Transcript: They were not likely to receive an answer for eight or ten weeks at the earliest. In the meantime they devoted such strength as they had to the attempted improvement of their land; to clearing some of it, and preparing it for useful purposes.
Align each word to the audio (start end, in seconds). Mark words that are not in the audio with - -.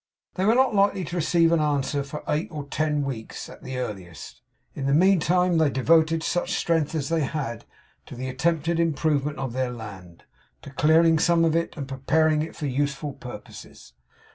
They 0.33 0.45
were 0.45 0.55
not 0.55 0.73
likely 0.73 1.03
to 1.03 1.15
receive 1.15 1.51
an 1.51 1.59
answer 1.59 2.03
for 2.03 2.23
eight 2.27 2.47
or 2.49 2.65
ten 2.65 3.03
weeks 3.03 3.47
at 3.49 3.61
the 3.61 3.77
earliest. 3.77 4.41
In 4.73 4.87
the 4.87 4.95
meantime 4.95 5.59
they 5.59 5.69
devoted 5.69 6.23
such 6.23 6.53
strength 6.55 6.95
as 6.95 7.09
they 7.09 7.21
had 7.21 7.65
to 8.07 8.15
the 8.15 8.27
attempted 8.27 8.79
improvement 8.79 9.37
of 9.37 9.53
their 9.53 9.69
land; 9.69 10.23
to 10.63 10.71
clearing 10.71 11.19
some 11.19 11.45
of 11.45 11.55
it, 11.55 11.77
and 11.77 11.87
preparing 11.87 12.41
it 12.41 12.55
for 12.55 12.65
useful 12.65 13.13
purposes. 13.13 13.93